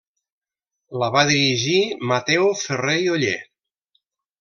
[1.03, 1.77] La va dirigir
[2.15, 3.41] Mateu Ferrer i Oller.